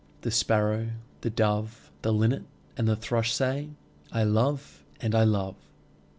The 0.21 0.31
Sparrow, 0.31 0.93
the 1.21 1.29
Dove, 1.29 1.91
The 2.01 2.11
Linnet 2.11 2.45
and 2.75 2.89
Thrush 2.99 3.31
say, 3.35 3.69
'I 4.11 4.23
love 4.23 4.83
and 4.99 5.13
I 5.13 5.23
love!' 5.25 5.57